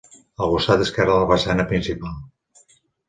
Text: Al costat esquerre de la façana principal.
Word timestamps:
Al 0.45 0.53
costat 0.53 0.83
esquerre 0.85 1.11
de 1.17 1.19
la 1.25 1.29
façana 1.33 1.67
principal. 1.73 2.17